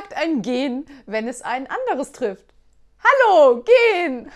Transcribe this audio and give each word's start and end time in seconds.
sagt 0.00 0.14
ein 0.16 0.40
Gen, 0.40 0.86
wenn 1.04 1.28
es 1.28 1.42
ein 1.42 1.66
anderes 1.68 2.12
trifft? 2.12 2.54
Hallo, 3.04 3.62
Gen! 3.62 4.30